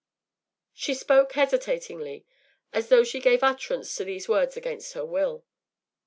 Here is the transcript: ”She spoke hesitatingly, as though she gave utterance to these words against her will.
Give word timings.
”She 0.73 0.95
spoke 0.95 1.33
hesitatingly, 1.33 2.25
as 2.73 2.89
though 2.89 3.03
she 3.03 3.19
gave 3.19 3.43
utterance 3.43 3.95
to 3.97 4.03
these 4.03 4.27
words 4.27 4.57
against 4.57 4.93
her 4.93 5.05
will. 5.05 5.45